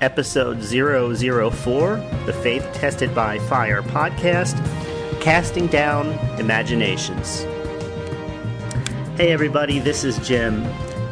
[0.00, 4.54] episode 004, the Faith Tested by Fire podcast,
[5.22, 7.42] Casting Down Imaginations.
[9.16, 10.64] Hey, everybody, this is Jim,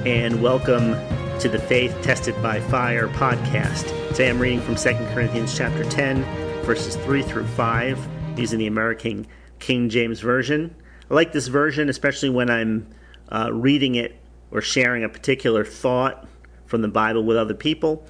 [0.04, 0.92] and welcome
[1.38, 3.88] to the Faith Tested by Fire podcast.
[4.10, 6.22] Today I'm reading from 2 Corinthians chapter 10,
[6.64, 9.26] verses 3 through 5, using the American
[9.60, 10.74] King James Version.
[11.10, 12.86] I like this version, especially when I'm
[13.30, 14.14] uh, reading it
[14.50, 16.28] or sharing a particular thought
[16.66, 18.06] from the Bible with other people.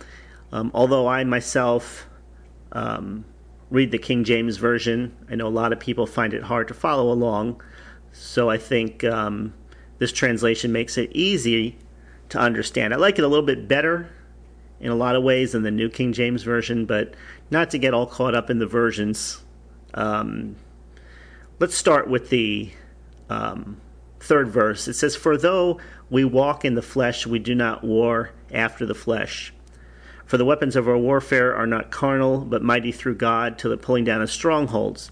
[0.54, 2.06] Um, although I myself
[2.70, 3.24] um,
[3.70, 6.74] read the King James Version, I know a lot of people find it hard to
[6.74, 7.60] follow along.
[8.12, 9.52] So I think um,
[9.98, 11.76] this translation makes it easy
[12.28, 12.94] to understand.
[12.94, 14.08] I like it a little bit better
[14.78, 17.14] in a lot of ways than the New King James Version, but
[17.50, 19.42] not to get all caught up in the versions.
[19.92, 20.54] Um,
[21.58, 22.70] let's start with the
[23.28, 23.80] um,
[24.20, 24.86] third verse.
[24.86, 25.80] It says, For though
[26.10, 29.52] we walk in the flesh, we do not war after the flesh.
[30.26, 33.76] For the weapons of our warfare are not carnal, but mighty through God to the
[33.76, 35.10] pulling down of strongholds,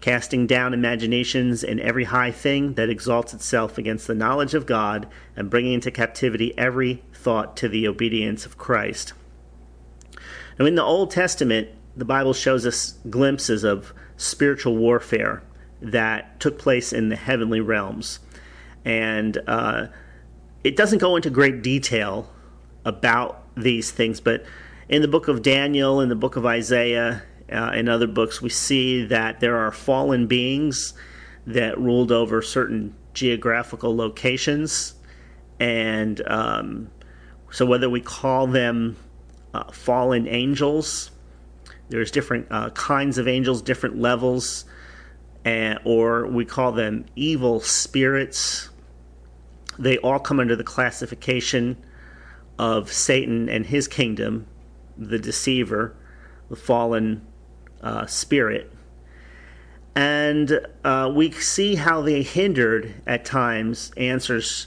[0.00, 5.06] casting down imaginations and every high thing that exalts itself against the knowledge of God,
[5.36, 9.12] and bringing into captivity every thought to the obedience of Christ.
[10.58, 15.42] Now, in the Old Testament, the Bible shows us glimpses of spiritual warfare
[15.82, 18.20] that took place in the heavenly realms.
[18.84, 19.86] And uh,
[20.64, 22.30] it doesn't go into great detail
[22.84, 24.44] about these things, but
[24.88, 28.48] in the book of Daniel, in the book of Isaiah, uh, in other books, we
[28.48, 30.94] see that there are fallen beings
[31.46, 34.94] that ruled over certain geographical locations.
[35.58, 36.90] And um,
[37.50, 38.96] so, whether we call them
[39.52, 41.10] uh, fallen angels,
[41.88, 44.64] there's different uh, kinds of angels, different levels,
[45.44, 48.70] and, or we call them evil spirits.
[49.78, 51.76] They all come under the classification
[52.60, 54.46] of Satan and his kingdom,
[54.98, 55.96] the deceiver,
[56.50, 57.26] the fallen
[57.80, 58.70] uh, spirit.
[59.94, 64.66] And uh, we see how they hindered at times answers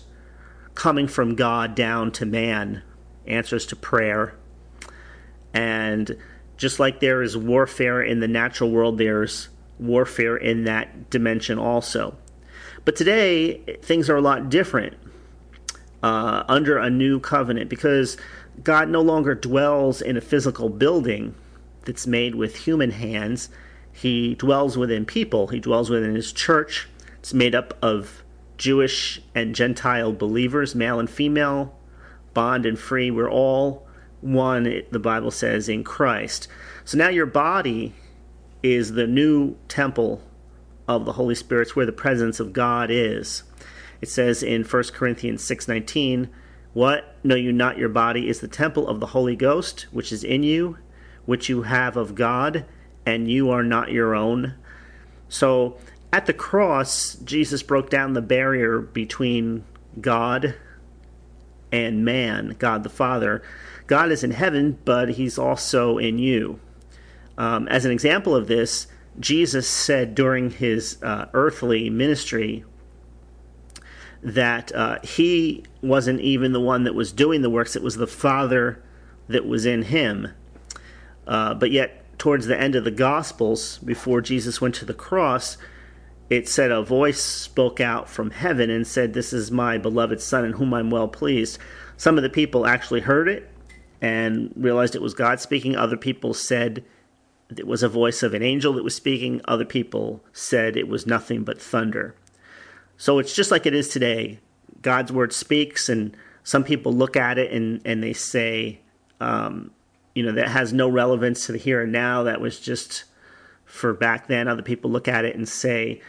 [0.73, 2.81] coming from God down to man,
[3.27, 4.33] answers to prayer.
[5.53, 6.17] And
[6.57, 12.17] just like there is warfare in the natural world, there's warfare in that dimension also.
[12.85, 14.97] But today, things are a lot different
[16.03, 18.17] uh, under a new covenant because
[18.63, 21.33] God no longer dwells in a physical building
[21.85, 23.49] that's made with human hands.
[23.91, 26.87] He dwells within people, He dwells within His church.
[27.19, 28.21] It's made up of
[28.57, 31.73] Jewish and Gentile believers, male and female,
[32.33, 33.09] bond and free.
[33.09, 33.87] We're all
[34.19, 36.47] one, the Bible says, in Christ.
[36.83, 37.93] So now your body
[38.61, 40.21] is the new temple
[40.87, 43.43] of the Holy Spirit, it's where the presence of God is.
[44.03, 46.27] It says in 1 Corinthians 6:19,
[46.73, 50.25] "What know you not your body is the temple of the Holy Ghost, which is
[50.25, 50.75] in you,
[51.25, 52.65] which you have of God,
[53.05, 54.55] and you are not your own."
[55.29, 55.77] So,
[56.11, 59.63] at the cross, Jesus broke down the barrier between
[60.01, 60.55] God
[61.71, 63.41] and man, God the Father.
[63.87, 66.59] God is in heaven, but he's also in you.
[67.37, 68.87] Um, as an example of this,
[69.17, 72.65] Jesus said during his uh, earthly ministry
[74.23, 78.07] that uh, he wasn't even the one that was doing the works, it was the
[78.07, 78.81] Father
[79.27, 80.29] that was in him.
[81.27, 85.57] Uh, but yet, towards the end of the Gospels, before Jesus went to the cross,
[86.29, 90.45] it said a voice spoke out from heaven and said, This is my beloved Son
[90.45, 91.59] in whom I'm well pleased.
[91.97, 93.49] Some of the people actually heard it
[94.01, 95.75] and realized it was God speaking.
[95.75, 96.83] Other people said
[97.49, 99.41] it was a voice of an angel that was speaking.
[99.45, 102.15] Other people said it was nothing but thunder.
[102.97, 104.39] So it's just like it is today.
[104.81, 108.79] God's word speaks, and some people look at it and, and they say,
[109.19, 109.71] um,
[110.13, 112.23] you know, that has no relevance to the here and now.
[112.23, 113.05] That was just
[113.65, 114.47] for back then.
[114.47, 116.01] Other people look at it and say,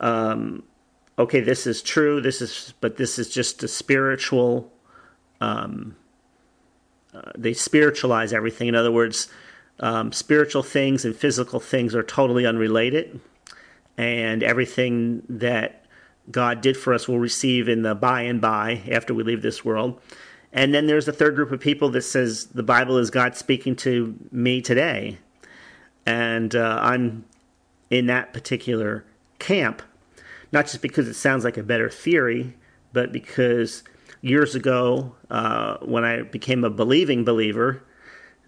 [0.00, 0.64] um,
[1.18, 2.20] okay, this is true.
[2.20, 4.72] This is, but this is just a spiritual.
[5.40, 5.96] Um,
[7.14, 8.68] uh, they spiritualize everything.
[8.68, 9.28] In other words,
[9.80, 13.20] um, spiritual things and physical things are totally unrelated,
[13.96, 15.83] and everything that
[16.30, 19.64] God did for us will receive in the by and by after we leave this
[19.64, 20.00] world.
[20.52, 23.74] And then there's a third group of people that says the Bible is God speaking
[23.76, 25.18] to me today.
[26.06, 27.24] And uh, I'm
[27.90, 29.04] in that particular
[29.38, 29.82] camp,
[30.52, 32.54] not just because it sounds like a better theory,
[32.92, 33.82] but because
[34.20, 37.82] years ago, uh, when I became a believing believer,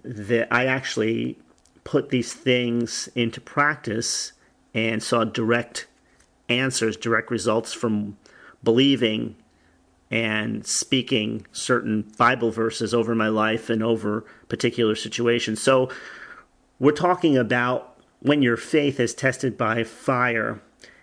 [0.05, 1.39] that I actually
[1.85, 4.33] put these things into practice
[4.75, 5.87] and saw direct
[6.49, 8.17] answers, direct results from
[8.63, 9.37] believing
[10.11, 15.61] and speaking certain Bible verses over my life and over particular situations.
[15.61, 15.91] So
[16.79, 20.61] we're talking about when your faith is tested by fire.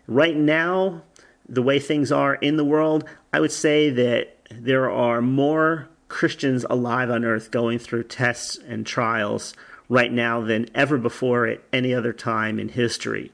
[0.07, 1.04] Right now,
[1.48, 6.66] the way things are in the world, I would say that there are more Christians
[6.69, 9.54] alive on earth going through tests and trials
[9.90, 13.31] right now than ever before at any other time in history.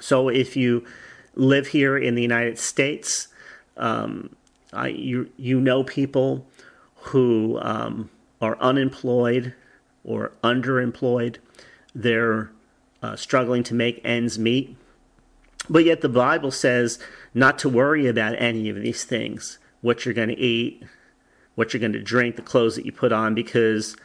[0.00, 0.84] So if you
[1.34, 3.28] live here in the United States,
[3.76, 4.34] um,
[4.72, 6.46] I, you you know people
[6.96, 8.10] who um,
[8.40, 9.54] are unemployed
[10.04, 11.36] or underemployed.
[11.94, 12.50] They're
[13.02, 14.76] uh, struggling to make ends meet.
[15.68, 16.98] But yet the Bible says
[17.34, 20.82] not to worry about any of these things what you're going to eat,
[21.54, 23.96] what you're going to drink, the clothes that you put on, because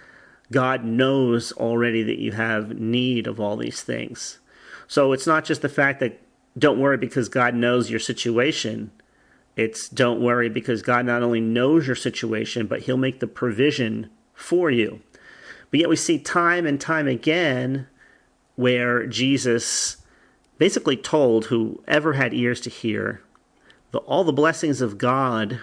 [0.52, 4.40] God knows already that you have need of all these things.
[4.88, 6.22] So it's not just the fact that
[6.58, 8.92] don't worry because God knows your situation.
[9.56, 14.10] It's don't worry because God not only knows your situation, but He'll make the provision
[14.34, 15.02] for you.
[15.72, 17.88] But yet we see time and time again
[18.56, 19.98] where Jesus
[20.58, 23.22] basically told whoever had ears to hear
[23.92, 25.60] that all the blessings of God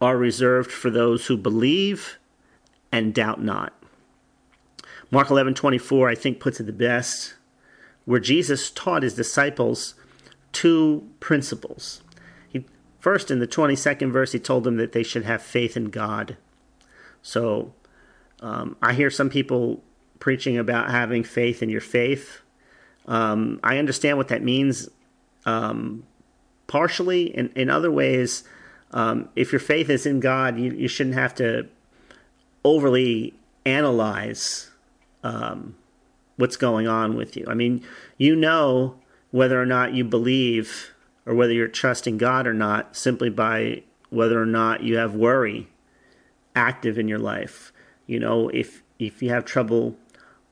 [0.00, 2.18] are reserved for those who believe
[2.90, 3.74] and doubt not.
[5.10, 7.34] Mark 11:24 I think puts it the best
[8.10, 9.94] where Jesus taught his disciples
[10.50, 12.02] two principles.
[12.48, 12.66] He
[12.98, 16.36] first in the 22nd verse he told them that they should have faith in God.
[17.22, 17.72] So
[18.40, 19.84] um, I hear some people
[20.18, 22.40] preaching about having faith in your faith.
[23.06, 24.88] Um, I understand what that means
[25.46, 26.02] um,
[26.66, 27.26] partially.
[27.26, 28.42] In, in other ways,
[28.90, 31.68] um, if your faith is in God, you, you shouldn't have to
[32.64, 33.34] overly
[33.64, 34.68] analyze
[35.22, 35.76] um,
[36.40, 37.44] what's going on with you.
[37.48, 37.84] I mean,
[38.16, 38.96] you know
[39.30, 40.92] whether or not you believe
[41.26, 45.68] or whether you're trusting God or not simply by whether or not you have worry
[46.56, 47.72] active in your life.
[48.06, 49.96] You know, if if you have trouble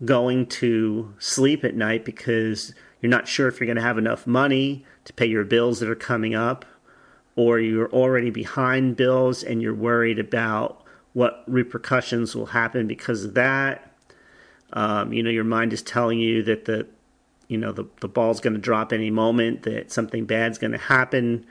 [0.05, 4.27] going to sleep at night because you're not sure if you're going to have enough
[4.27, 6.65] money to pay your bills that are coming up,
[7.35, 10.83] or you're already behind bills and you're worried about
[11.13, 13.88] what repercussions will happen because of that.
[14.73, 16.87] Um, you know, your mind is telling you that the,
[17.49, 20.79] you know, the, the ball's going to drop any moment, that something bad's going to
[20.79, 21.47] happen.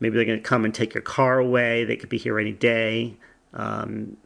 [0.00, 1.84] Maybe they're going to come and take your car away.
[1.84, 3.16] They could be here any day.
[3.54, 4.16] Um,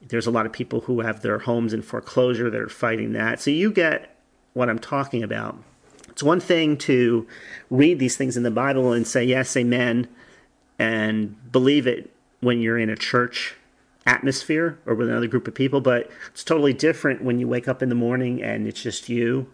[0.00, 3.40] there's a lot of people who have their homes in foreclosure that are fighting that.
[3.40, 4.16] So you get
[4.54, 5.56] what I'm talking about.
[6.08, 7.26] It's one thing to
[7.70, 10.08] read these things in the Bible and say, yes, amen,
[10.78, 12.10] and believe it
[12.40, 13.56] when you're in a church
[14.06, 17.82] atmosphere or with another group of people, but it's totally different when you wake up
[17.82, 19.50] in the morning and it's just you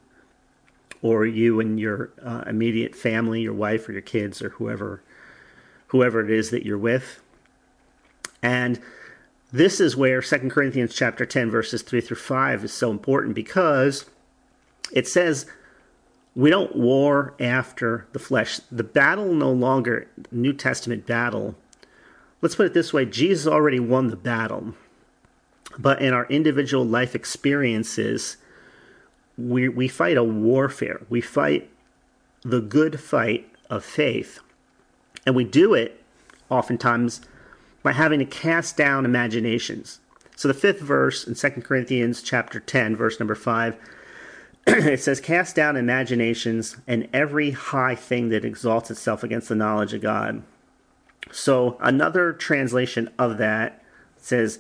[1.02, 5.02] or you and your uh, immediate family, your wife or your kids or whoever
[5.88, 7.20] whoever it is that you're with.
[8.42, 8.78] And
[9.52, 14.04] this is where 2 Corinthians chapter 10 verses 3 through 5 is so important because
[14.92, 15.46] it says
[16.34, 18.60] we don't war after the flesh.
[18.70, 21.56] The battle no longer, New Testament battle.
[22.40, 24.74] Let's put it this way Jesus already won the battle.
[25.78, 28.36] But in our individual life experiences,
[29.36, 31.00] we, we fight a warfare.
[31.08, 31.70] We fight
[32.42, 34.40] the good fight of faith.
[35.26, 36.02] And we do it
[36.50, 37.20] oftentimes
[37.82, 40.00] by having to cast down imaginations.
[40.36, 43.76] So the fifth verse in 2 Corinthians chapter 10, verse number 5
[44.66, 49.94] it says, Cast down imaginations and every high thing that exalts itself against the knowledge
[49.94, 50.42] of God.
[51.30, 53.82] So another translation of that
[54.16, 54.58] says,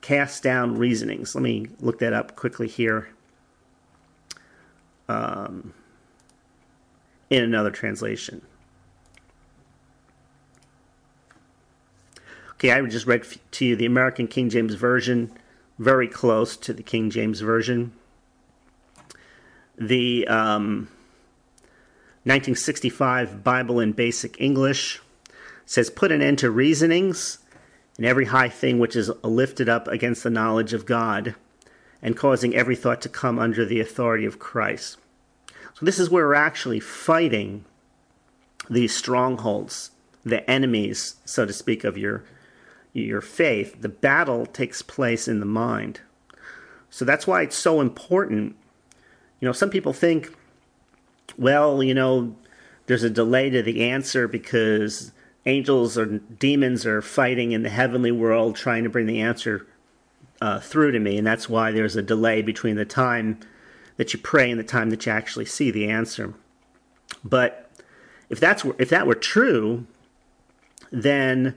[0.00, 1.34] Cast down reasonings.
[1.34, 3.10] Let me look that up quickly here.
[5.08, 5.74] Um,
[7.28, 8.42] in another translation.
[12.52, 15.32] Okay, I just read to you the American King James Version,
[15.78, 17.92] very close to the King James Version
[19.80, 20.88] the um,
[22.24, 25.00] 1965 Bible in Basic English
[25.70, 27.38] says, Put an end to reasonings
[27.96, 31.34] and every high thing which is lifted up against the knowledge of God,
[32.02, 34.96] and causing every thought to come under the authority of Christ.
[35.74, 37.64] So, this is where we're actually fighting
[38.68, 39.90] these strongholds,
[40.24, 42.24] the enemies, so to speak, of your,
[42.92, 43.80] your faith.
[43.80, 46.00] The battle takes place in the mind.
[46.88, 48.56] So, that's why it's so important
[49.40, 50.36] you know, some people think,
[51.38, 52.36] well, you know,
[52.86, 55.12] there's a delay to the answer because
[55.46, 59.66] angels or demons are fighting in the heavenly world trying to bring the answer
[60.40, 63.38] uh, through to me, and that's why there's a delay between the time
[63.96, 66.34] that you pray and the time that you actually see the answer.
[67.24, 67.70] But
[68.28, 69.86] if that's if that were true,
[70.90, 71.54] then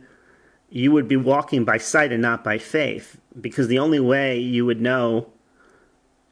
[0.70, 4.66] you would be walking by sight and not by faith, because the only way you
[4.66, 5.28] would know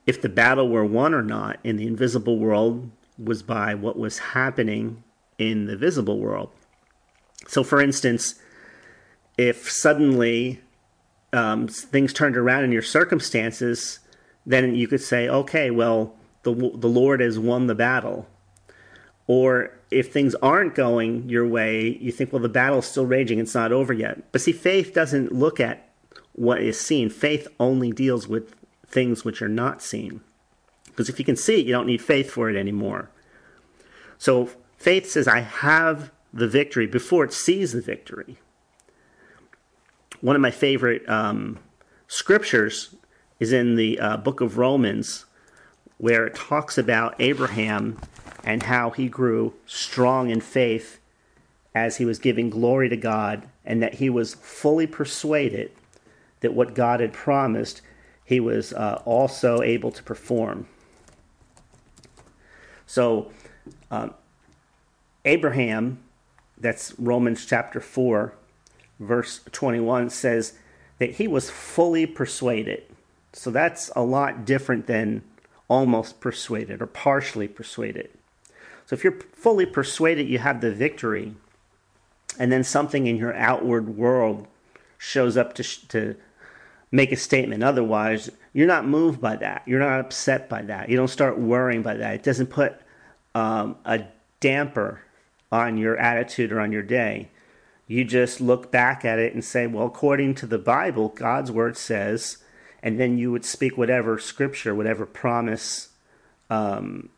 [0.07, 2.89] if the battle were won or not in the invisible world
[3.23, 5.03] was by what was happening
[5.37, 6.49] in the visible world.
[7.51, 8.35] So, for instance,
[9.37, 10.61] if suddenly
[11.33, 13.99] um, things turned around in your circumstances,
[14.45, 18.25] then you could say, okay, well, the, the Lord has won the battle.
[19.27, 23.53] Or if things aren't going your way, you think, well, the battle's still raging, it's
[23.53, 24.31] not over yet.
[24.31, 25.89] But see, faith doesn't look at
[26.31, 28.55] what is seen, faith only deals with
[28.87, 30.21] things which are not seen.
[30.85, 33.09] Because if you can see it, you don't need faith for it anymore.
[34.17, 38.37] So faith says, I have the victory before it sees the victory.
[40.21, 41.59] One of my favorite um,
[42.07, 42.95] scriptures
[43.39, 45.25] is in the uh, book of Romans,
[45.97, 47.99] where it talks about Abraham
[48.43, 50.99] and how he grew strong in faith
[51.73, 55.71] as he was giving glory to God, and that he was fully persuaded
[56.41, 57.81] that what God had promised,
[58.25, 60.67] he was uh, also able to perform.
[62.85, 63.31] So,
[63.89, 64.13] um,
[65.23, 65.99] Abraham,
[66.61, 68.33] that's Romans chapter 4,
[68.99, 70.53] verse 21, says
[70.99, 72.83] that he was fully persuaded.
[73.33, 75.23] So that's a lot different than
[75.67, 78.09] almost persuaded or partially persuaded.
[78.85, 81.33] So if you're fully persuaded you have the victory,
[82.37, 84.47] and then something in your outward world
[84.97, 86.15] shows up to, to
[86.91, 87.63] make a statement.
[87.63, 89.63] Otherwise, you're not moved by that.
[89.65, 90.89] You're not upset by that.
[90.89, 92.15] You don't start worrying by that.
[92.15, 92.75] It doesn't put
[93.33, 94.03] um, a
[94.39, 95.01] damper
[95.51, 97.29] on your attitude or on your day.
[97.87, 101.75] You just look back at it and say, well, according to the Bible, God's word
[101.75, 102.37] says,
[102.81, 105.89] and then you would speak whatever scripture, whatever promise
[106.49, 107.09] um,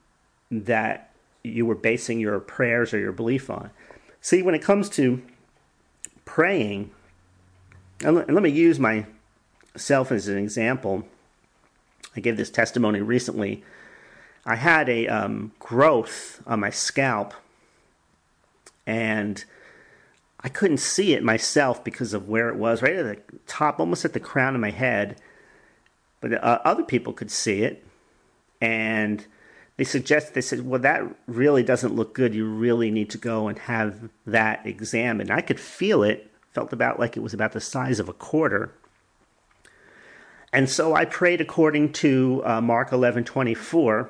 [0.49, 1.11] that
[1.43, 3.69] you were basing your prayers or your belief on.
[4.19, 5.21] See, when it comes to
[6.25, 6.89] praying,
[8.03, 11.03] and let, me use myself as an example.
[12.15, 13.63] I gave this testimony recently.
[14.45, 17.33] I had a um, growth on my scalp
[18.85, 19.43] and
[20.39, 24.03] I couldn't see it myself because of where it was, right at the top, almost
[24.03, 25.21] at the crown of my head.
[26.19, 27.85] But uh, other people could see it,
[28.61, 29.25] and
[29.77, 32.35] they suggest they said, "Well, that really doesn't look good.
[32.35, 36.99] You really need to go and have that examined." I could feel it; felt about
[36.99, 38.73] like it was about the size of a quarter.
[40.51, 44.09] And so I prayed according to uh, Mark eleven twenty four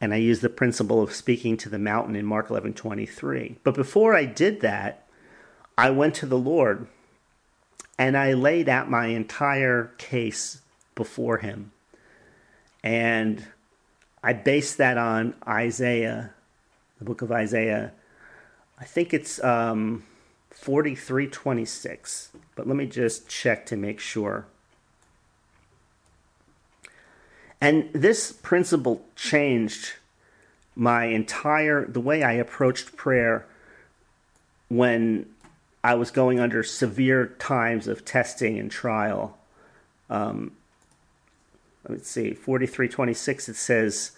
[0.00, 3.56] and I used the principle of speaking to the mountain in Mark 11:23.
[3.62, 5.06] But before I did that,
[5.76, 6.86] I went to the Lord
[7.98, 10.62] and I laid out my entire case
[10.94, 11.72] before him.
[12.82, 13.46] And
[14.22, 16.32] I based that on Isaiah,
[16.98, 17.92] the book of Isaiah.
[18.78, 20.04] I think it's um,
[20.54, 22.28] 43:26.
[22.54, 24.46] But let me just check to make sure.
[27.60, 29.92] And this principle changed
[30.74, 33.46] my entire the way I approached prayer
[34.68, 35.26] when
[35.82, 39.36] I was going under severe times of testing and trial.
[40.08, 40.52] Um,
[41.88, 44.12] let's see, 4326, it says,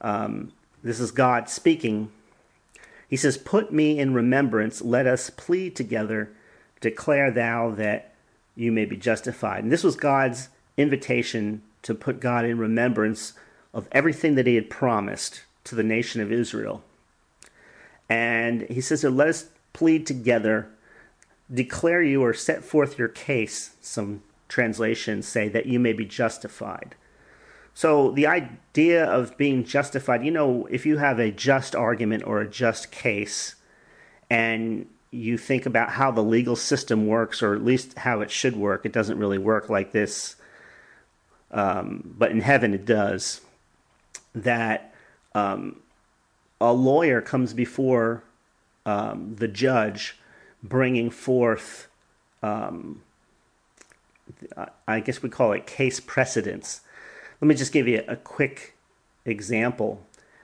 [0.00, 2.10] um, this is God speaking.
[3.08, 6.30] He says, Put me in remembrance, let us plead together,
[6.80, 8.14] declare thou that
[8.54, 9.64] you may be justified.
[9.64, 13.34] And this was God's invitation to put God in remembrance
[13.74, 16.82] of everything that he had promised to the nation of Israel.
[18.08, 20.68] And he says, so let us plead together,
[21.52, 26.94] declare you or set forth your case, some translations say, that you may be justified.
[27.74, 32.40] So the idea of being justified, you know, if you have a just argument or
[32.40, 33.54] a just case,
[34.30, 38.56] and you think about how the legal system works, or at least how it should
[38.56, 40.36] work, it doesn't really work like this
[41.50, 43.40] um, but in heaven it does,
[44.34, 44.94] that
[45.34, 45.80] um,
[46.60, 48.22] a lawyer comes before
[48.86, 50.16] um, the judge
[50.62, 51.88] bringing forth,
[52.42, 53.02] um,
[54.86, 56.80] I guess we call it case precedents.
[57.40, 58.74] Let me just give you a quick
[59.24, 60.02] example.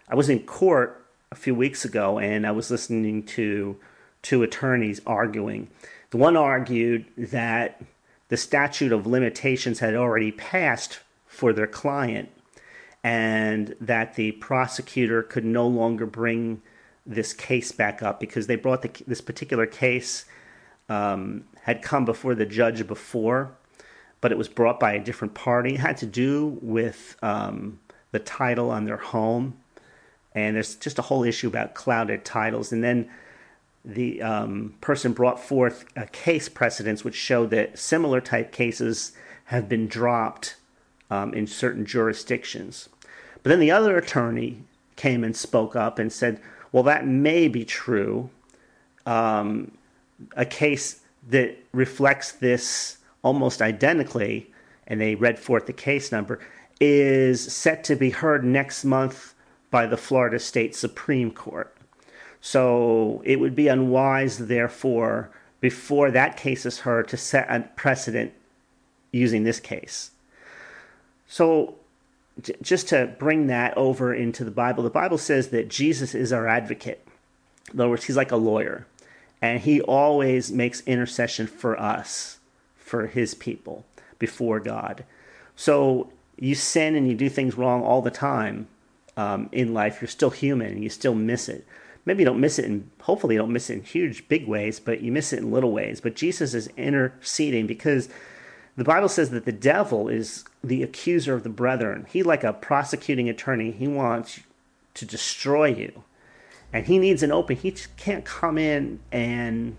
[0.08, 3.76] I was in court a few weeks ago and I was listening to
[4.22, 5.68] two attorneys arguing.
[6.10, 7.82] The one argued that
[8.28, 12.30] the statute of limitations had already passed for their client
[13.02, 16.62] and that the prosecutor could no longer bring
[17.06, 20.24] this case back up because they brought the, this particular case
[20.88, 23.54] um, had come before the judge before,
[24.20, 25.74] but it was brought by a different party.
[25.74, 27.78] It had to do with um,
[28.10, 29.58] the title on their home,
[30.34, 32.72] and there's just a whole issue about clouded titles.
[32.72, 33.10] And then
[33.84, 39.12] the um, person brought forth a case precedents which show that similar type cases
[39.46, 40.56] have been dropped
[41.10, 42.88] um, in certain jurisdictions.
[43.42, 44.62] But then the other attorney
[44.96, 46.40] came and spoke up and said,
[46.72, 48.30] well, that may be true.
[49.04, 49.72] Um,
[50.34, 54.50] a case that reflects this almost identically,
[54.86, 56.40] and they read forth the case number,
[56.80, 59.34] is set to be heard next month
[59.70, 61.73] by the Florida State Supreme Court.
[62.46, 68.34] So it would be unwise, therefore, before that case is heard, to set a precedent
[69.12, 70.10] using this case.
[71.26, 71.76] So,
[72.60, 76.46] just to bring that over into the Bible, the Bible says that Jesus is our
[76.46, 77.08] advocate.
[77.72, 78.86] In other words, he's like a lawyer,
[79.40, 82.40] and he always makes intercession for us,
[82.76, 83.86] for his people,
[84.18, 85.04] before God.
[85.56, 88.68] So, you sin and you do things wrong all the time
[89.16, 90.02] um, in life.
[90.02, 91.66] You're still human and you still miss it.
[92.06, 94.78] Maybe you don't miss it, and hopefully you don't miss it in huge, big ways,
[94.78, 96.00] but you miss it in little ways.
[96.00, 98.08] But Jesus is interceding because
[98.76, 102.06] the Bible says that the devil is the accuser of the brethren.
[102.10, 104.40] He, like a prosecuting attorney, he wants
[104.94, 106.04] to destroy you.
[106.72, 107.56] And he needs an open.
[107.56, 109.76] He can't come in and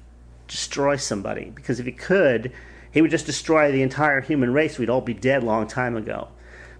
[0.47, 2.51] destroy somebody because if he could,
[2.91, 4.79] he would just destroy the entire human race.
[4.79, 6.29] We'd all be dead long time ago.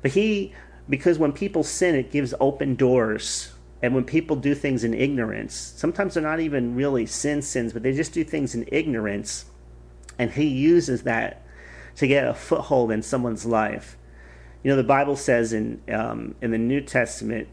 [0.02, 0.54] But he,
[0.88, 3.52] because when people sin, it gives open doors.
[3.86, 7.84] And when people do things in ignorance, sometimes they're not even really sin sins, but
[7.84, 9.46] they just do things in ignorance.
[10.18, 11.44] And he uses that
[11.98, 13.96] to get a foothold in someone's life.
[14.63, 17.48] You know, the Bible says in um, in the New Testament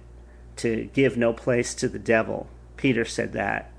[0.56, 2.48] to give no place to the devil.
[2.78, 3.70] Peter said that,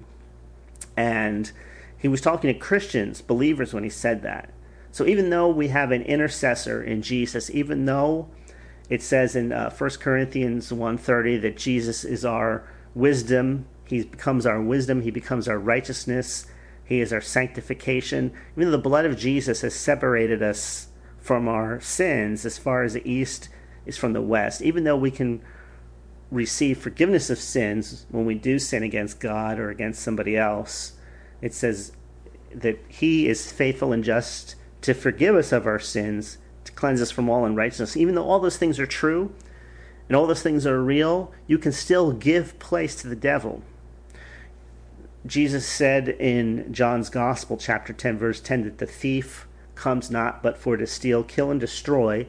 [0.96, 1.52] and
[1.98, 4.52] he was talking to Christians, believers, when he said that.
[4.92, 8.30] So even though we have an intercessor in Jesus, even though
[8.90, 14.62] it says in uh, 1 Corinthians 1:30 that Jesus is our wisdom, he becomes our
[14.62, 16.46] wisdom, he becomes our righteousness,
[16.84, 18.32] he is our sanctification.
[18.56, 20.88] Even though the blood of Jesus has separated us
[21.20, 23.50] from our sins as far as the east
[23.86, 25.42] is from the west, even though we can
[26.34, 30.94] receive forgiveness of sins when we do sin against God or against somebody else,
[31.42, 31.94] it says
[32.54, 36.38] that He is faithful and just to forgive us of our sins,
[36.84, 37.96] cleanse us from all unrighteousness.
[37.96, 39.34] Even though all those things are true
[40.10, 43.64] and all those things are real, you can still give place to the devil.
[45.26, 50.58] Jesus said in John's Gospel, chapter 10, verse 10, that the thief comes not but
[50.58, 52.28] for to steal, kill, and destroy.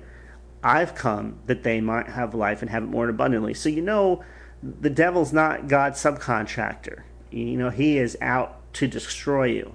[0.62, 3.54] I've come that they might have life and have it more abundantly.
[3.54, 4.22] So you know
[4.62, 7.02] the devil's not God's subcontractor.
[7.32, 9.74] You know, he is out to destroy you.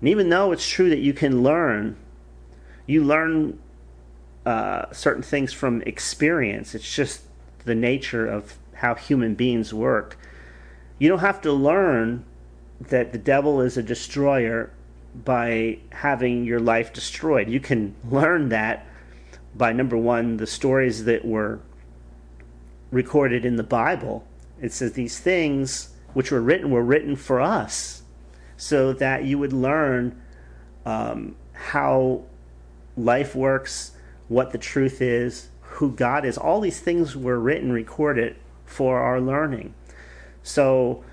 [0.00, 1.98] And even though it's true that you can learn,
[2.86, 3.58] you learn
[4.46, 6.74] uh, certain things from experience.
[6.74, 7.22] It's just
[7.64, 10.18] the nature of how human beings work.
[10.98, 12.24] You don't have to learn
[12.80, 14.70] that the devil is a destroyer
[15.24, 17.48] by having your life destroyed.
[17.48, 18.86] You can learn that
[19.54, 21.60] by number one, the stories that were
[22.90, 24.26] recorded in the Bible.
[24.60, 28.02] It says these things which were written were written for us
[28.56, 30.20] so that you would learn
[30.86, 32.22] um, how
[32.96, 33.92] life works,
[34.28, 36.38] what the truth is, who God is.
[36.38, 39.74] All these things were written, recorded for our learning.
[40.42, 41.04] So,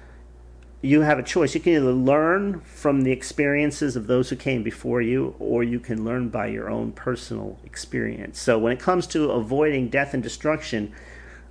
[0.81, 1.53] you have a choice.
[1.53, 5.79] You can either learn from the experiences of those who came before you, or you
[5.79, 8.39] can learn by your own personal experience.
[8.39, 10.91] So, when it comes to avoiding death and destruction,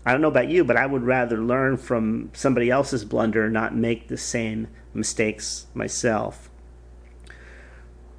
[0.05, 3.75] I don't know about you, but I would rather learn from somebody else's blunder, not
[3.75, 6.51] make the same mistakes myself.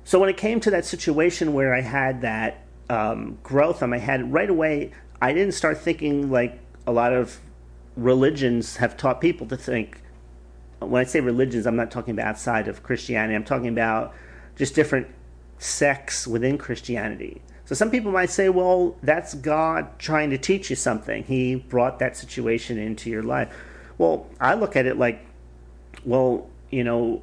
[0.05, 3.97] So, when it came to that situation where I had that um, growth on my
[3.97, 7.39] head, right away, I didn't start thinking like a lot of
[7.95, 10.01] religions have taught people to think
[10.79, 13.35] when I say religions, I'm not talking about outside of Christianity.
[13.35, 14.13] I'm talking about
[14.55, 15.07] just different
[15.59, 17.41] sects within Christianity.
[17.65, 21.23] So some people might say, well, that's God trying to teach you something.
[21.23, 23.53] He brought that situation into your life.
[23.97, 25.25] Well, I look at it like,
[26.03, 27.21] well, you know,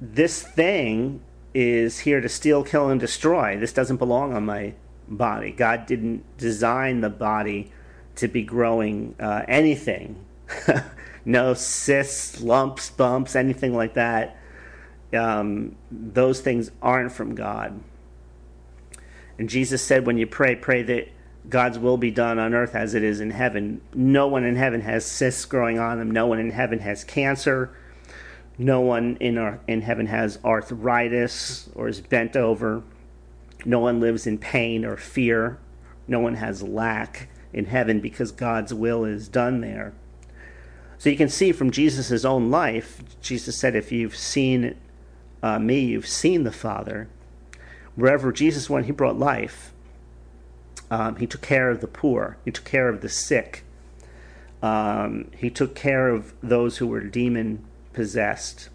[0.00, 1.22] this thing
[1.54, 3.58] is here to steal, kill, and destroy.
[3.58, 4.74] This doesn't belong on my
[5.08, 5.52] body.
[5.52, 7.72] God didn't design the body
[8.16, 10.24] to be growing uh, anything.
[11.24, 14.36] no cysts, lumps, bumps, anything like that.
[15.12, 17.80] Um, those things aren't from God.
[19.38, 21.08] And Jesus said, when you pray, pray that
[21.48, 23.80] God's will be done on earth as it is in heaven.
[23.94, 26.10] No one in heaven has cysts growing on them.
[26.10, 27.74] No one in heaven has cancer.
[28.62, 32.84] No one in, our, in heaven has arthritis or is bent over.
[33.64, 35.58] No one lives in pain or fear.
[36.06, 39.92] No one has lack in heaven because God's will is done there.
[40.96, 44.76] So you can see from Jesus' own life, Jesus said, If you've seen
[45.42, 47.08] uh, me, you've seen the Father.
[47.96, 49.72] Wherever Jesus went, he brought life.
[50.88, 53.64] Um, he took care of the poor, he took care of the sick,
[54.62, 58.68] um, he took care of those who were demon possessed.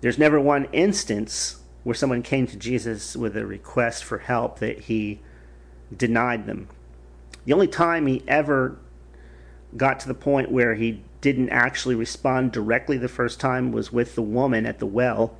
[0.00, 4.80] There's never one instance where someone came to Jesus with a request for help that
[4.80, 5.20] he
[5.96, 6.68] denied them.
[7.44, 8.76] The only time he ever
[9.76, 14.14] got to the point where he didn't actually respond directly the first time was with
[14.14, 15.36] the woman at the well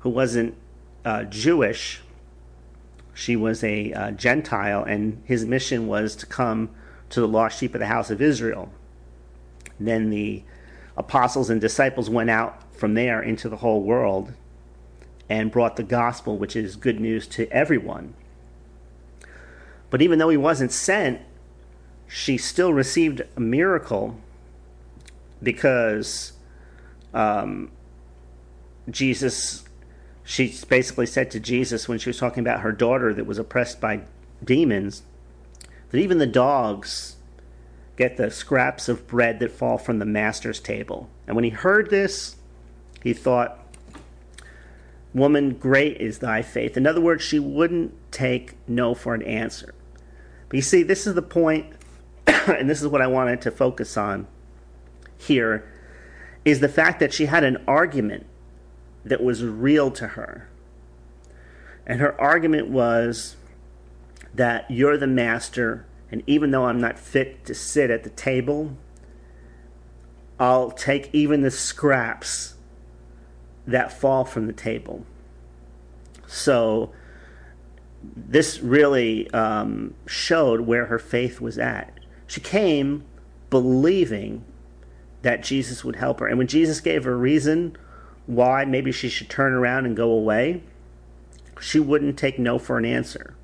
[0.00, 0.54] who wasn't
[1.04, 2.00] uh, Jewish.
[3.12, 6.70] She was a uh, Gentile, and his mission was to come
[7.10, 8.72] to the lost sheep of the house of Israel.
[9.78, 10.42] And then the
[10.96, 14.32] apostles and disciples went out from there into the whole world
[15.28, 18.14] and brought the gospel, which is good news to everyone.
[19.90, 21.20] But even though he wasn't sent,
[22.06, 24.16] she still received a miracle
[25.42, 26.32] because
[27.12, 27.70] um,
[28.90, 29.64] Jesus,
[30.24, 33.80] she basically said to Jesus when she was talking about her daughter that was oppressed
[33.80, 34.02] by
[34.42, 35.02] demons,
[35.90, 37.13] that even the dogs
[37.96, 41.08] get the scraps of bread that fall from the master's table.
[41.26, 42.36] And when he heard this,
[43.02, 43.60] he thought,
[45.14, 46.76] Woman, great is thy faith.
[46.76, 49.72] In other words, she wouldn't take no for an answer.
[50.48, 51.72] But you see, this is the point,
[52.26, 54.26] and this is what I wanted to focus on
[55.16, 55.70] here,
[56.44, 58.26] is the fact that she had an argument
[59.04, 60.48] that was real to her.
[61.86, 63.36] And her argument was
[64.34, 68.76] that you're the master, and even though I'm not fit to sit at the table,
[70.38, 72.54] I'll take even the scraps
[73.66, 75.04] that fall from the table.
[76.28, 76.92] So
[78.00, 81.98] this really um, showed where her faith was at.
[82.28, 83.02] She came
[83.50, 84.44] believing
[85.22, 86.28] that Jesus would help her.
[86.28, 87.76] And when Jesus gave her a reason
[88.26, 90.62] why maybe she should turn around and go away,
[91.60, 93.34] she wouldn't take no for an answer.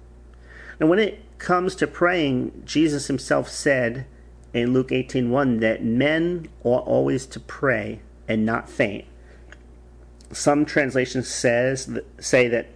[0.78, 4.06] Now, when it comes to praying, Jesus himself said
[4.54, 9.04] in Luke 18:1 that men ought always to pray and not faint
[10.32, 12.68] some translations says say that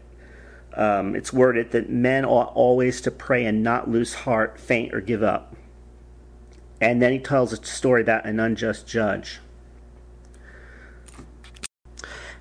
[0.76, 5.00] um, it's worded that men ought always to pray and not lose heart, faint, or
[5.00, 5.54] give up.
[6.80, 9.38] And then he tells a story about an unjust judge.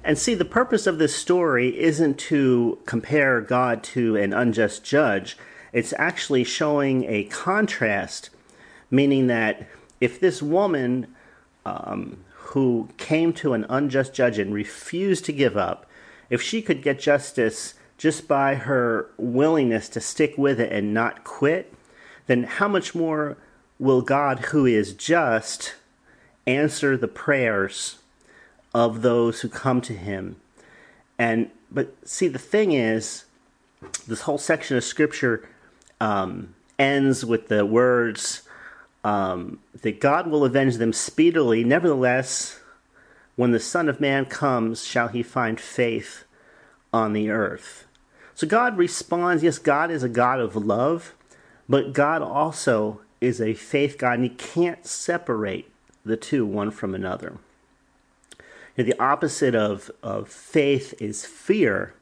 [0.04, 5.38] And see, the purpose of this story isn't to compare God to an unjust judge.
[5.74, 8.30] It's actually showing a contrast,
[8.90, 9.68] meaning that
[10.00, 11.08] if this woman
[11.66, 15.88] um, who came to an unjust judge and refused to give up,
[16.30, 21.24] if she could get justice just by her willingness to stick with it and not
[21.24, 21.74] quit,
[22.28, 23.38] then how much more
[23.80, 25.76] will God, who is just,
[26.46, 27.98] answer the prayers
[28.74, 30.36] of those who come to him?
[31.18, 33.26] And but see, the thing is,
[34.08, 35.48] this whole section of scripture
[36.00, 38.44] um, ends with the words
[39.04, 41.64] um, that God will avenge them speedily.
[41.64, 42.60] Nevertheless,
[43.36, 46.24] when the Son of Man comes, shall he find faith
[46.92, 47.86] on the earth?
[48.36, 51.14] So God responds yes, God is a God of love,
[51.70, 55.70] but God also is a faith God, and he can't separate
[56.06, 57.38] the two one from another.
[58.76, 61.94] the opposite of, of faith is fear.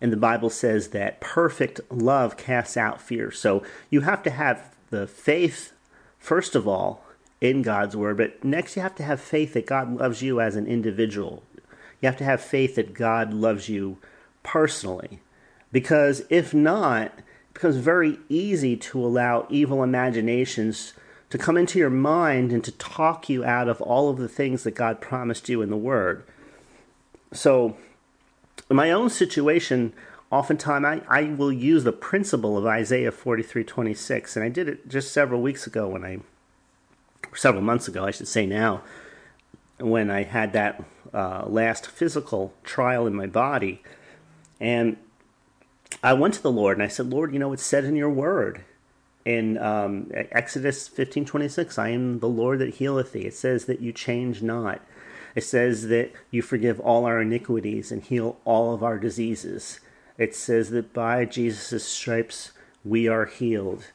[0.00, 3.30] And the Bible says that perfect love casts out fear.
[3.30, 5.72] So you have to have the faith
[6.20, 7.02] first of all,
[7.40, 10.56] in God's word, but next you have to have faith that God loves you as
[10.56, 11.42] an individual.
[12.00, 13.96] You have to have faith that God loves you
[14.42, 15.20] personally.
[15.72, 20.92] Because if not, it becomes very easy to allow evil imaginations
[21.30, 24.64] to come into your mind and to talk you out of all of the things
[24.64, 26.24] that God promised you in the Word.
[27.32, 27.76] So,
[28.68, 29.92] in my own situation,
[30.30, 34.88] oftentimes I, I will use the principle of Isaiah 43 26, and I did it
[34.88, 36.18] just several weeks ago when I,
[37.34, 38.82] several months ago, I should say now,
[39.78, 43.82] when I had that uh, last physical trial in my body.
[44.60, 44.96] And
[46.02, 48.10] I went to the Lord and I said, Lord, you know, it's said in your
[48.10, 48.64] word
[49.24, 53.26] in um, Exodus 15 26, I am the Lord that healeth thee.
[53.26, 54.80] It says that you change not.
[55.34, 59.80] It says that you forgive all our iniquities and heal all of our diseases
[60.20, 62.52] it says that by Jesus' stripes
[62.84, 63.86] we are healed.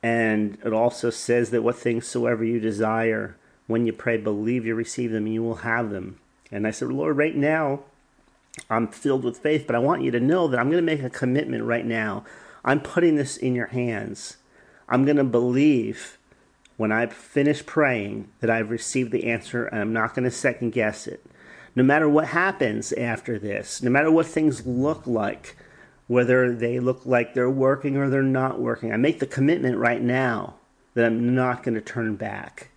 [0.00, 4.76] And it also says that what things soever you desire, when you pray, believe you
[4.76, 6.20] receive them and you will have them.
[6.52, 7.80] And I said, Lord, right now,
[8.70, 11.02] I'm filled with faith, but I want you to know that I'm going to make
[11.02, 12.24] a commitment right now.
[12.64, 14.36] I'm putting this in your hands.
[14.88, 16.16] I'm going to believe
[16.82, 20.70] when I've finished praying that I've received the answer and I'm not going to second
[20.72, 21.24] guess it.
[21.76, 25.56] No matter what happens after this, no matter what things look like,
[26.08, 30.02] whether they look like they're working or they're not working, I make the commitment right
[30.02, 30.54] now
[30.94, 32.70] that I'm not going to turn back.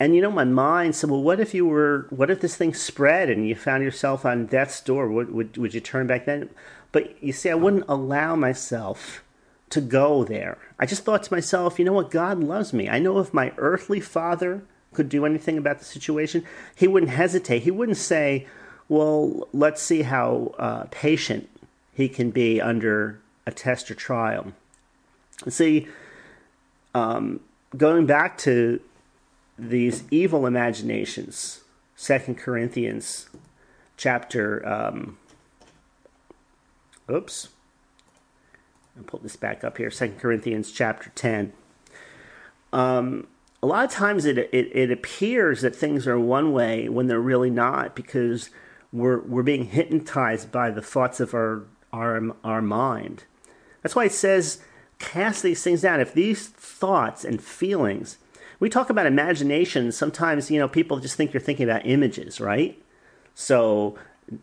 [0.00, 2.74] And you know, my mind said, well, what if you were, what if this thing
[2.74, 5.08] spread and you found yourself on death's door?
[5.08, 6.50] Would, would, would you turn back then?
[6.90, 9.22] But you see, I wouldn't allow myself
[9.74, 10.58] to go there.
[10.78, 12.10] I just thought to myself, you know what?
[12.10, 12.88] God loves me.
[12.88, 17.62] I know if my earthly father could do anything about the situation, he wouldn't hesitate.
[17.62, 18.46] He wouldn't say,
[18.88, 21.48] well, let's see how uh, patient
[21.92, 24.52] he can be under a test or trial.
[25.48, 25.88] See,
[26.94, 27.40] um,
[27.76, 28.80] going back to
[29.58, 31.62] these evil imaginations.
[31.96, 33.28] Second Corinthians
[33.96, 35.18] chapter um,
[37.10, 37.48] oops.
[38.96, 39.90] I'll pull this back up here.
[39.90, 41.52] Second Corinthians chapter 10.
[42.72, 43.26] Um,
[43.62, 47.20] a lot of times it, it, it appears that things are one way when they're
[47.20, 48.50] really not because
[48.92, 53.24] we're, we're being hypnotized by the thoughts of our, our, our mind.
[53.82, 54.60] That's why it says,
[54.98, 56.00] cast these things down.
[56.00, 58.18] If these thoughts and feelings
[58.60, 59.92] we talk about imagination.
[59.92, 62.80] Sometimes, you know, people just think you're thinking about images, right?
[63.34, 63.98] So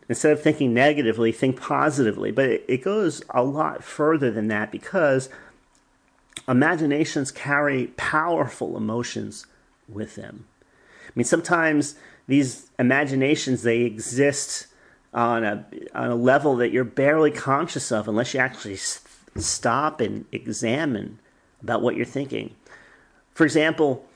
[0.08, 2.30] instead of thinking negatively, think positively.
[2.30, 5.28] But it, goes a lot further than that because
[6.48, 9.46] imaginations carry powerful emotions
[9.88, 10.46] with them.
[11.06, 14.68] I mean, sometimes these imaginations they exist
[15.12, 18.78] on a on a level that you're barely conscious of unless you actually
[19.36, 21.18] stop and examine
[21.62, 22.54] about what you're thinking.
[23.34, 24.06] For example,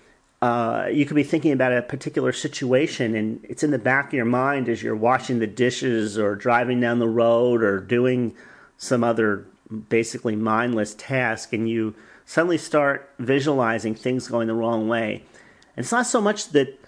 [0.47, 4.13] uh, you could be thinking about a particular situation and it's in the back of
[4.13, 8.33] your mind as you're washing the dishes or driving down the road or doing
[8.77, 9.45] some other
[9.89, 15.25] basically mindless task and you suddenly start visualizing things going the wrong way.
[15.77, 16.79] And it's not so much that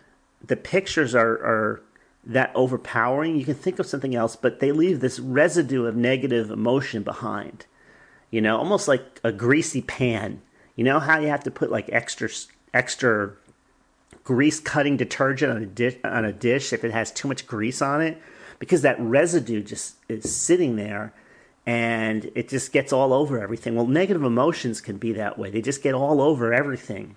[0.47, 1.83] the pictures are, are
[2.25, 3.37] that overpowering.
[3.37, 7.67] You can think of something else, but they leave this residue of negative emotion behind.
[8.31, 10.43] You know, almost like a greasy pan
[10.79, 12.29] you know how you have to put like extra
[12.73, 13.33] extra
[14.29, 17.81] grease cutting detergent on a dish on a dish if it has too much grease
[17.81, 18.21] on it
[18.59, 21.15] because that residue just is sitting there
[21.65, 23.75] and it just gets all over everything.
[23.75, 25.49] Well, negative emotions can be that way.
[25.49, 27.17] They just get all over everything.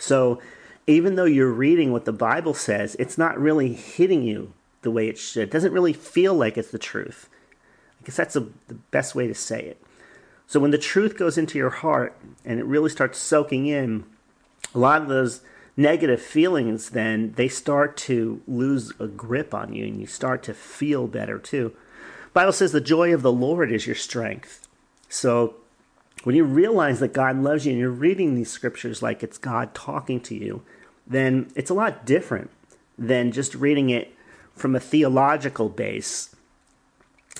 [0.00, 0.42] So,
[0.88, 5.06] even though you're reading what the Bible says, it's not really hitting you the way
[5.06, 5.44] it should.
[5.44, 7.28] It doesn't really feel like it's the truth.
[8.00, 9.80] I guess that's a, the best way to say it.
[10.48, 14.06] So when the truth goes into your heart and it really starts soaking in,
[14.74, 15.42] a lot of those
[15.76, 20.54] negative feelings then they start to lose a grip on you and you start to
[20.54, 21.74] feel better too.
[22.32, 24.68] Bible says the joy of the Lord is your strength.
[25.08, 25.56] So
[26.22, 29.74] when you realize that God loves you and you're reading these scriptures like it's God
[29.74, 30.62] talking to you,
[31.06, 32.50] then it's a lot different
[32.98, 34.14] than just reading it
[34.54, 36.34] from a theological base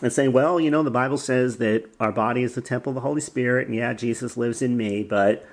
[0.03, 2.95] and saying, well, you know, the Bible says that our body is the temple of
[2.95, 5.47] the Holy Spirit, and yeah, Jesus lives in me, but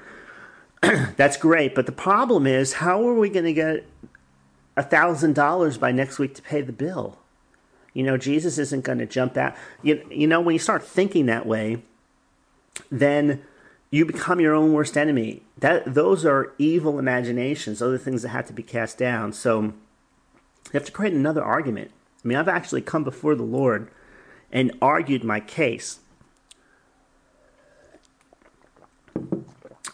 [1.16, 1.76] that's great.
[1.76, 3.86] But the problem is, how are we going to get
[4.76, 7.18] a thousand dollars by next week to pay the bill?
[7.94, 9.56] You know, Jesus isn't going to jump out.
[9.82, 11.82] You, you know, when you start thinking that way,
[12.92, 13.42] then
[13.90, 15.42] you become your own worst enemy.
[15.58, 17.80] That those are evil imaginations.
[17.80, 19.34] Those are things that have to be cast down.
[19.34, 19.74] So you
[20.74, 21.92] have to create another argument.
[22.24, 23.90] I mean, I've actually come before the Lord
[24.52, 26.00] and argued my case.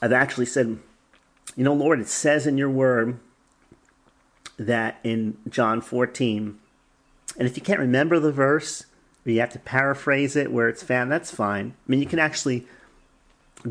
[0.04, 0.80] I've actually said,
[1.56, 3.20] you know, Lord, it says in your word
[4.60, 6.60] that in John 14,
[7.40, 8.86] and if you can't remember the verse,
[9.24, 11.74] you have to paraphrase it where it's found, that's fine.
[11.88, 12.68] I mean, you can actually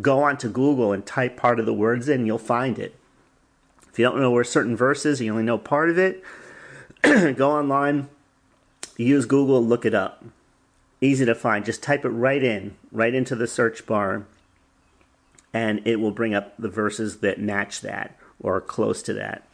[0.01, 2.97] go onto Google and type part of the words in, you'll find it.
[3.91, 6.25] If you don't know where certain verses, you only know part of it,
[7.03, 8.09] go online,
[8.97, 10.25] use Google, look it up
[11.03, 11.65] easy to find.
[11.65, 14.25] Just type it right in, right into the search bar,
[15.53, 19.47] and it will bring up the verses that match that or close to that.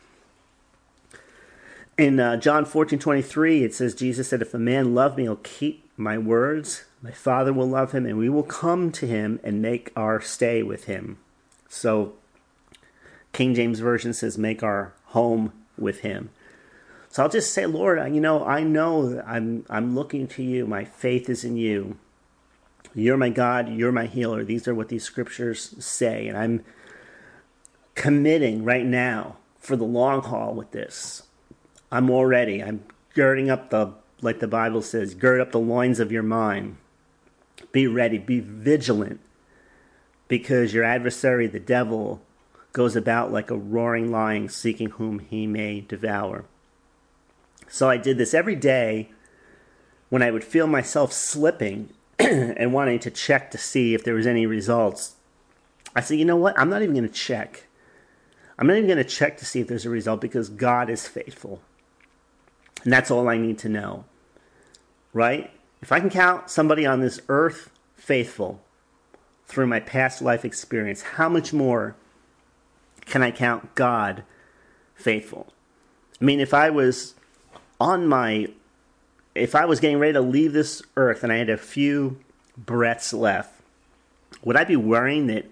[1.96, 5.36] In uh, John 14 23, it says, Jesus said, If a man love me, he'll
[5.36, 6.84] keep my words.
[7.02, 10.62] My Father will love him, and we will come to him and make our stay
[10.62, 11.18] with him.
[11.68, 12.14] So,
[13.32, 16.30] King James Version says, Make our home with him.
[17.10, 20.66] So I'll just say, Lord, you know, I know I'm I'm looking to you.
[20.66, 21.96] My faith is in you.
[22.94, 24.44] You're my God, you're my healer.
[24.44, 26.64] These are what these scriptures say, and I'm
[27.94, 31.24] committing right now for the long haul with this.
[31.90, 32.62] I'm already.
[32.62, 36.76] I'm girding up the like the Bible says, gird up the loins of your mind.
[37.72, 39.20] Be ready, be vigilant
[40.26, 42.20] because your adversary, the devil,
[42.72, 46.44] goes about like a roaring lion seeking whom he may devour.
[47.68, 49.10] So I did this every day
[50.08, 51.90] when I would feel myself slipping
[52.58, 55.16] and wanting to check to see if there was any results.
[55.94, 56.58] I said, you know what?
[56.58, 57.66] I'm not even going to check.
[58.58, 61.06] I'm not even going to check to see if there's a result because God is
[61.06, 61.60] faithful.
[62.84, 64.04] And that's all I need to know.
[65.12, 65.50] Right?
[65.80, 68.60] If I can count somebody on this earth faithful
[69.46, 71.96] through my past life experience, how much more
[73.06, 74.24] can I count God
[74.94, 75.52] faithful?
[76.20, 77.14] I mean, if I was
[77.80, 78.48] on my,
[79.38, 82.18] if I was getting ready to leave this earth and I had a few
[82.56, 83.52] breaths left,
[84.42, 85.46] would I be worrying that,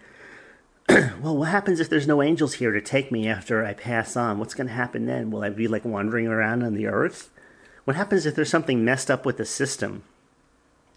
[1.21, 4.39] well, what happens if there's no angels here to take me after I pass on?
[4.39, 5.31] What's going to happen then?
[5.31, 7.31] Will I be like wandering around on the earth?
[7.85, 10.03] What happens if there's something messed up with the system?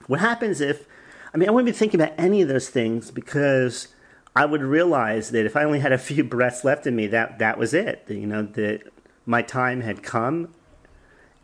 [0.08, 0.88] What happens if,
[1.34, 3.90] I mean, I wouldn't be thinking about any of those things because
[4.36, 7.40] I would realize that if I only had a few breaths left in me, that
[7.40, 8.06] that was it.
[8.08, 8.82] You know that
[9.26, 10.54] my time had come,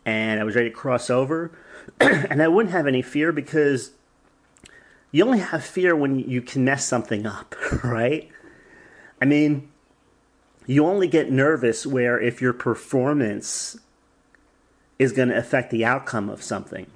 [0.06, 1.50] and I was ready to cross over,
[2.00, 3.90] and I wouldn't have any fear because
[5.10, 8.30] you only have fear when you can mess something up, right?
[9.20, 9.68] I mean,
[10.66, 13.78] you only get nervous where if your performance
[14.98, 16.86] is going to affect the outcome of something.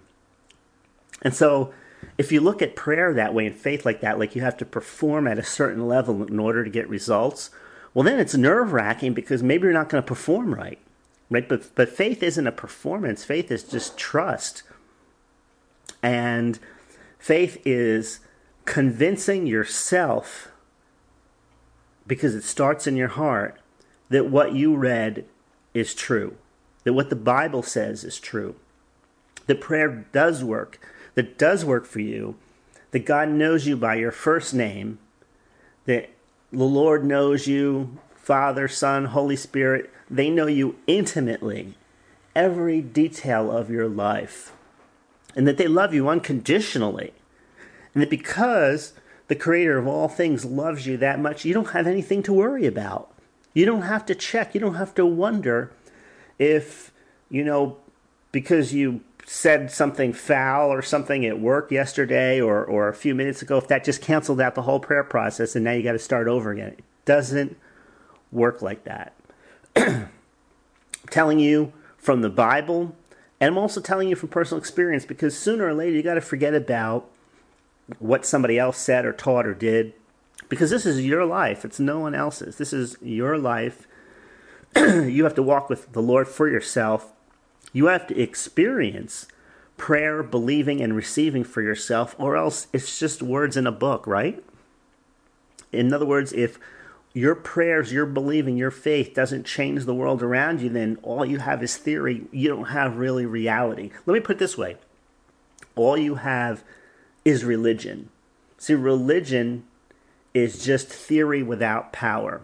[1.22, 1.72] And so
[2.16, 4.64] if you look at prayer that way and faith like that, like you have to
[4.64, 7.50] perform at a certain level in order to get results,
[7.92, 10.78] well, then it's nerve wracking because maybe you're not going to perform right,
[11.30, 11.48] right?
[11.48, 13.24] But but faith isn't a performance.
[13.24, 14.62] Faith is just trust,
[16.02, 16.58] and
[17.18, 18.20] faith is
[18.64, 20.52] convincing yourself
[22.06, 23.60] because it starts in your heart
[24.08, 25.24] that what you read
[25.72, 26.36] is true,
[26.84, 28.56] that what the Bible says is true,
[29.46, 30.78] that prayer does work
[31.14, 32.36] that does work for you,
[32.90, 34.98] that God knows you by your first name,
[35.86, 36.10] that
[36.52, 41.74] the Lord knows you, Father, Son, Holy Spirit, they know you intimately,
[42.34, 44.52] every detail of your life,
[45.36, 47.12] and that they love you unconditionally.
[47.94, 48.92] And that because
[49.28, 52.66] the Creator of all things loves you that much, you don't have anything to worry
[52.66, 53.12] about.
[53.54, 55.72] You don't have to check, you don't have to wonder
[56.38, 56.92] if,
[57.28, 57.76] you know,
[58.32, 63.42] because you said something foul or something at work yesterday or, or a few minutes
[63.42, 65.98] ago, if that just canceled out the whole prayer process and now you got to
[65.98, 66.68] start over again.
[66.70, 67.56] It doesn't
[68.32, 69.14] work like that.
[71.10, 72.94] Telling you from the Bible,
[73.40, 76.20] and I'm also telling you from personal experience because sooner or later you got to
[76.20, 77.10] forget about
[77.98, 79.92] what somebody else said or taught or did
[80.48, 81.64] because this is your life.
[81.64, 82.56] It's no one else's.
[82.56, 83.86] This is your life.
[84.76, 87.12] you have to walk with the Lord for yourself
[87.72, 89.26] you have to experience
[89.76, 94.42] prayer, believing, and receiving for yourself, or else it's just words in a book, right?
[95.72, 96.58] In other words, if
[97.12, 101.38] your prayers, your believing, your faith doesn't change the world around you, then all you
[101.38, 102.26] have is theory.
[102.30, 103.90] You don't have really reality.
[104.06, 104.76] Let me put this way
[105.74, 106.62] all you have
[107.24, 108.10] is religion.
[108.58, 109.64] See, religion
[110.34, 112.42] is just theory without power.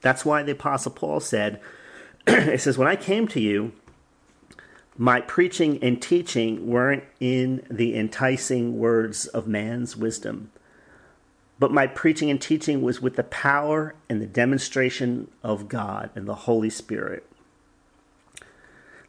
[0.00, 1.60] That's why the Apostle Paul said,
[2.26, 3.72] it says, When I came to you,
[4.96, 10.50] my preaching and teaching weren't in the enticing words of man's wisdom,
[11.62, 16.26] but my preaching and teaching was with the power and the demonstration of God and
[16.26, 17.24] the Holy Spirit.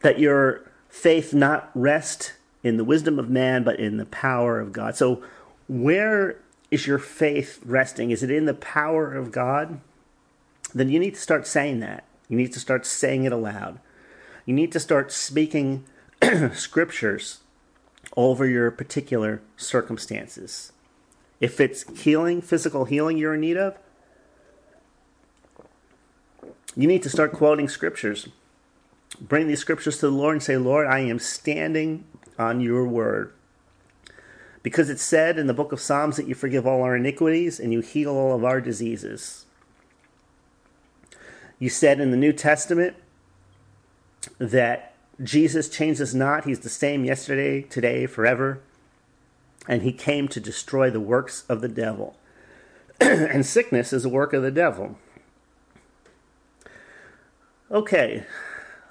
[0.02, 4.72] That your faith not rest in the wisdom of man, but in the power of
[4.72, 4.96] God.
[4.96, 5.24] So,
[5.68, 6.38] where
[6.70, 8.12] is your faith resting?
[8.12, 9.80] Is it in the power of God?
[10.76, 12.04] Then you need to start saying that.
[12.30, 13.80] You need to start saying it aloud.
[14.46, 15.86] You need to start speaking
[16.54, 17.40] scriptures
[18.16, 20.73] over your particular circumstances.
[21.40, 23.78] If it's healing, physical healing you're in need of,
[26.76, 28.30] you need to start quoting scriptures.
[29.22, 32.06] Bring these scriptures to the Lord and say, Lord, I am standing
[32.40, 33.34] on your word.
[34.64, 37.74] Because it's said in the book of Psalms that you forgive all our iniquities and
[37.74, 39.46] you heal all of our diseases.
[41.60, 42.96] You said in the New Testament
[44.40, 46.46] that Jesus changes not.
[46.46, 48.62] He's the same yesterday, today, forever.
[49.68, 52.18] And he came to destroy the works of the devil.
[53.00, 54.98] and sickness is a work of the devil.
[57.72, 58.26] Okay,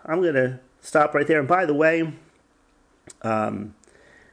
[0.04, 1.38] I'm going to stop right there.
[1.38, 2.12] And by the way,
[3.22, 3.74] um,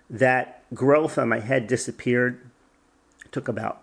[0.10, 2.50] that growth on my head disappeared.
[3.26, 3.82] It took about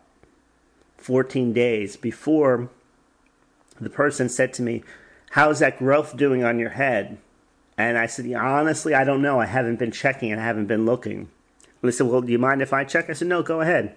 [0.99, 2.71] 14 days before
[3.81, 4.83] the person said to me,
[5.31, 7.19] how's that growth doing on your head?
[7.79, 9.39] And I said, honestly, I don't know.
[9.39, 11.29] I haven't been checking and I haven't been looking.
[11.87, 13.09] And they said, well, do you mind if I check?
[13.09, 13.95] I said, no, go ahead.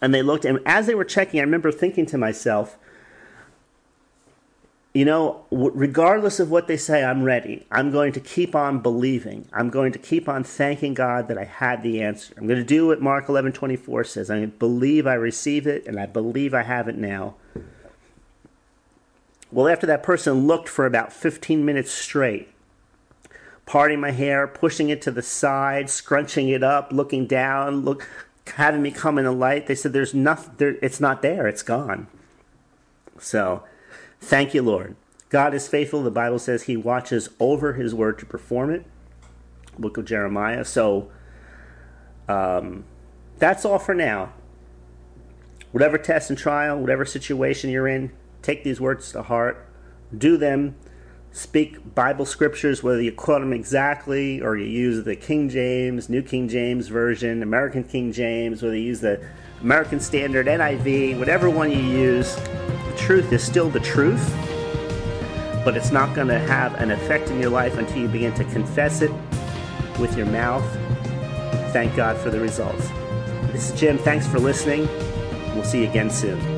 [0.00, 2.78] And they looked, and as they were checking, I remember thinking to myself,
[4.94, 7.66] you know, regardless of what they say, I'm ready.
[7.70, 9.48] I'm going to keep on believing.
[9.52, 12.34] I'm going to keep on thanking God that I had the answer.
[12.36, 14.30] I'm going to do what Mark 11 24 says.
[14.30, 17.34] I believe I received it, and I believe I have it now.
[19.50, 22.48] Well, after that person looked for about 15 minutes straight,
[23.68, 28.08] parting my hair, pushing it to the side, scrunching it up, looking down, look,
[28.56, 30.54] having me come in the light, they said, "There's nothing.
[30.56, 31.46] There, it's not there.
[31.46, 32.08] It's gone."
[33.18, 33.62] So
[34.20, 34.96] Thank you, Lord.
[35.28, 36.02] God is faithful.
[36.02, 38.84] The Bible says he watches over his word to perform it.
[39.78, 40.64] Book of Jeremiah.
[40.64, 41.10] So
[42.28, 42.84] um,
[43.38, 44.32] that's all for now.
[45.70, 48.10] Whatever test and trial, whatever situation you're in,
[48.42, 49.66] take these words to heart.
[50.16, 50.76] Do them.
[51.38, 56.20] Speak Bible scriptures, whether you quote them exactly or you use the King James, New
[56.20, 59.24] King James Version, American King James, whether you use the
[59.60, 64.34] American Standard, NIV, whatever one you use the truth is still the truth,
[65.64, 68.42] but it's not going to have an effect in your life until you begin to
[68.46, 69.12] confess it
[70.00, 70.68] with your mouth.
[71.72, 72.88] Thank God for the results.
[73.52, 73.96] This is Jim.
[73.96, 74.88] Thanks for listening.
[75.54, 76.57] We'll see you again soon.